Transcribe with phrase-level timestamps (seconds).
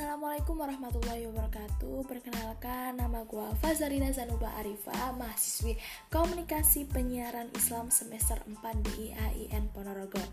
[0.00, 2.08] Assalamualaikum warahmatullahi wabarakatuh.
[2.08, 5.76] Perkenalkan nama gue Fazarina Zanuba Arifa Mahasiswi
[6.08, 10.24] Komunikasi Penyiaran Islam semester 4 di IAIN Ponorogo.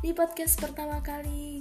[0.00, 1.60] Di podcast pertama kali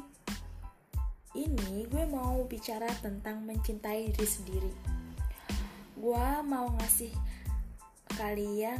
[1.35, 4.71] ini gue mau bicara tentang mencintai diri sendiri.
[5.99, 7.11] Gue mau ngasih
[8.15, 8.79] kalian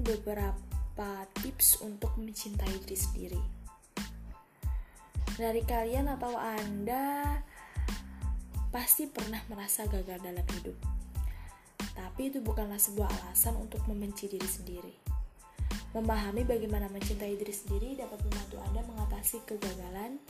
[0.00, 3.42] beberapa tips untuk mencintai diri sendiri.
[5.36, 7.44] Dari kalian atau Anda
[8.70, 10.76] pasti pernah merasa gagal dalam hidup.
[11.96, 14.94] Tapi itu bukanlah sebuah alasan untuk membenci diri sendiri.
[15.96, 20.20] Memahami bagaimana mencintai diri sendiri dapat membantu Anda mengatasi kegagalan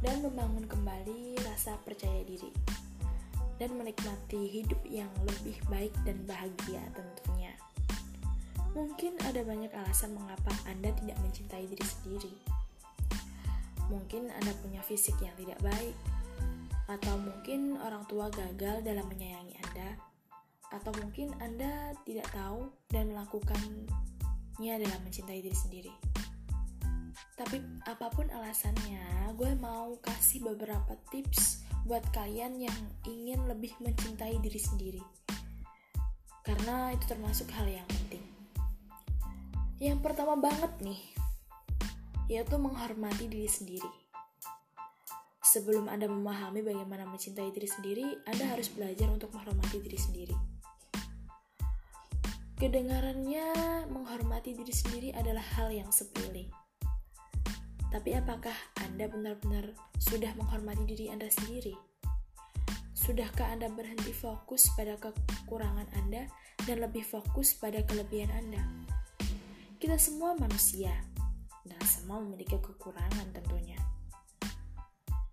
[0.00, 2.50] dan membangun kembali rasa percaya diri
[3.60, 7.52] dan menikmati hidup yang lebih baik dan bahagia tentunya.
[8.72, 12.34] Mungkin ada banyak alasan mengapa Anda tidak mencintai diri sendiri.
[13.92, 15.92] Mungkin Anda punya fisik yang tidak baik,
[16.90, 19.94] atau mungkin orang tua gagal dalam menyayangi Anda,
[20.74, 25.92] atau mungkin Anda tidak tahu dan melakukannya dalam mencintai diri sendiri.
[27.38, 34.42] Tapi apa pun alasannya, gue mau kasih beberapa tips buat kalian yang ingin lebih mencintai
[34.42, 35.02] diri sendiri.
[36.42, 38.26] Karena itu termasuk hal yang penting.
[39.80, 41.00] Yang pertama banget nih,
[42.28, 43.99] yaitu menghormati diri sendiri
[45.50, 50.36] Sebelum Anda memahami bagaimana mencintai diri sendiri, Anda harus belajar untuk menghormati diri sendiri.
[52.54, 53.50] Kedengarannya
[53.90, 56.46] menghormati diri sendiri adalah hal yang sepele.
[57.90, 61.74] Tapi apakah Anda benar-benar sudah menghormati diri Anda sendiri?
[62.94, 66.30] Sudahkah Anda berhenti fokus pada kekurangan Anda
[66.62, 68.62] dan lebih fokus pada kelebihan Anda?
[69.82, 70.94] Kita semua manusia,
[71.66, 73.79] dan semua memiliki kekurangan tentunya.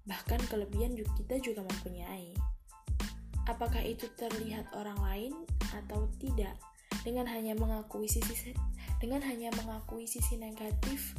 [0.07, 2.31] Bahkan kelebihan kita juga mempunyai.
[3.47, 5.33] Apakah itu terlihat orang lain
[5.75, 6.55] atau tidak?
[7.03, 8.51] Dengan hanya mengakui sisi
[8.99, 11.15] dengan hanya mengakui sisi negatif,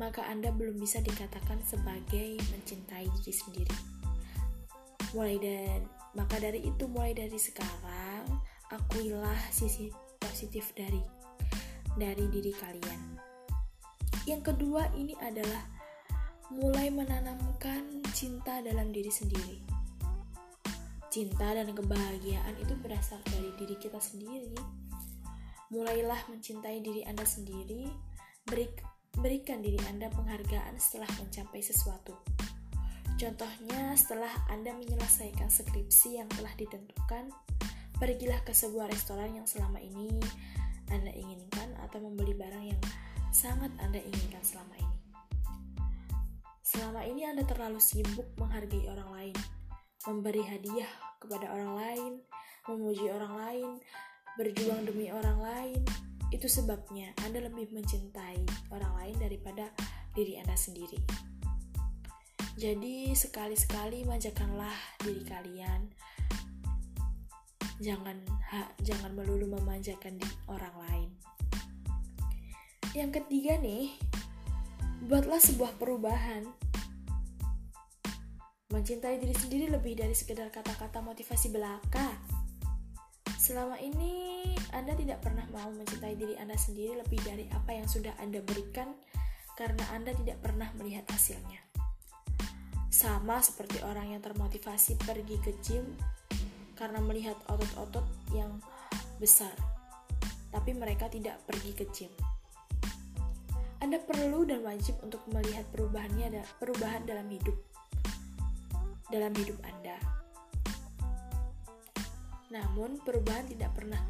[0.00, 3.76] maka Anda belum bisa dikatakan sebagai mencintai diri sendiri.
[5.12, 8.24] Mulai dari maka dari itu mulai dari sekarang
[8.72, 11.00] akuilah sisi positif dari
[11.96, 13.00] dari diri kalian.
[14.24, 15.81] Yang kedua ini adalah
[16.52, 19.58] mulai menanamkan cinta dalam diri sendiri.
[21.08, 24.52] Cinta dan kebahagiaan itu berasal dari diri kita sendiri.
[25.72, 27.88] Mulailah mencintai diri Anda sendiri,
[28.44, 28.68] beri,
[29.16, 32.12] berikan diri Anda penghargaan setelah mencapai sesuatu.
[33.16, 37.32] Contohnya, setelah Anda menyelesaikan skripsi yang telah ditentukan,
[37.96, 40.20] pergilah ke sebuah restoran yang selama ini
[40.92, 42.82] Anda inginkan atau membeli barang yang
[43.32, 44.91] sangat Anda inginkan selama ini.
[46.82, 49.36] Selama ini Anda terlalu sibuk menghargai orang lain,
[50.02, 50.90] memberi hadiah
[51.22, 52.12] kepada orang lain,
[52.66, 53.68] memuji orang lain,
[54.34, 55.78] berjuang demi orang lain.
[56.34, 59.70] Itu sebabnya Anda lebih mencintai orang lain daripada
[60.10, 60.98] diri Anda sendiri.
[62.58, 64.74] Jadi sekali-sekali manjakanlah
[65.06, 65.86] diri kalian.
[67.78, 71.10] Jangan ha, jangan melulu memanjakan di orang lain.
[72.90, 73.94] Yang ketiga nih,
[75.06, 76.71] buatlah sebuah perubahan
[78.72, 82.16] Mencintai diri sendiri lebih dari sekedar kata-kata motivasi belaka.
[83.36, 88.16] Selama ini, Anda tidak pernah mau mencintai diri Anda sendiri lebih dari apa yang sudah
[88.16, 88.96] Anda berikan
[89.60, 91.60] karena Anda tidak pernah melihat hasilnya.
[92.88, 95.84] Sama seperti orang yang termotivasi pergi ke gym
[96.72, 98.56] karena melihat otot-otot yang
[99.20, 99.52] besar,
[100.48, 102.12] tapi mereka tidak pergi ke gym.
[103.84, 107.58] Anda perlu dan wajib untuk melihat perubahannya perubahan dalam hidup
[109.12, 110.00] dalam hidup Anda.
[112.48, 114.00] Namun, perubahan tidak pernah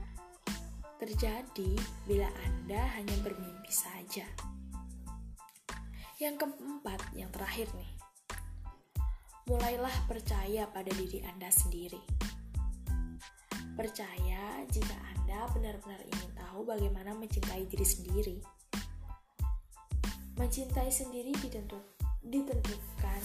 [1.03, 1.75] terjadi
[2.07, 4.23] bila Anda hanya bermimpi saja.
[6.23, 7.91] Yang keempat, yang terakhir nih.
[9.51, 11.99] Mulailah percaya pada diri Anda sendiri.
[13.75, 18.37] Percaya jika Anda benar-benar ingin tahu bagaimana mencintai diri sendiri.
[20.39, 23.21] Mencintai sendiri ditentukan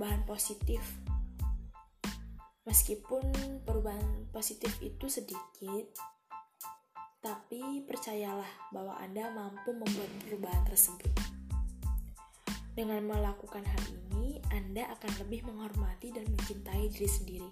[0.00, 0.80] perubahan positif.
[2.64, 3.20] Meskipun
[3.68, 5.92] perubahan positif itu sedikit,
[7.20, 11.12] tapi percayalah bahwa Anda mampu membuat perubahan tersebut.
[12.72, 17.50] Dengan melakukan hal ini, Anda akan lebih menghormati dan mencintai diri sendiri.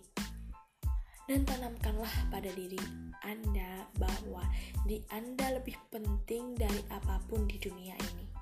[1.29, 2.81] Dan tanamkanlah pada diri
[3.29, 4.41] Anda bahwa
[4.89, 8.38] di Anda lebih penting dari apa pun di dunia ini.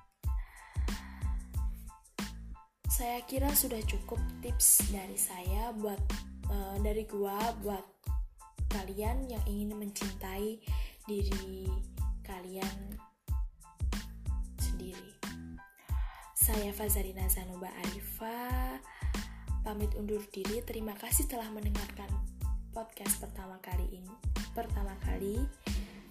[2.96, 6.00] Saya kira sudah cukup tips dari saya buat
[6.48, 7.84] uh, dari gua buat
[8.72, 10.56] kalian yang ingin mencintai
[11.04, 11.68] diri
[12.24, 12.96] kalian
[14.56, 15.12] sendiri.
[16.32, 18.80] Saya Fazarina Zanuba Arifa
[19.60, 20.64] pamit undur diri.
[20.64, 22.08] Terima kasih telah mendengarkan
[22.72, 24.14] podcast pertama kali ini.
[24.56, 25.36] Pertama kali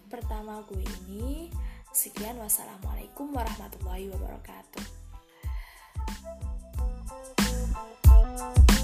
[0.05, 1.49] pertama gue ini.
[1.89, 4.85] Sekian wassalamualaikum warahmatullahi wabarakatuh.
[8.37, 8.74] love.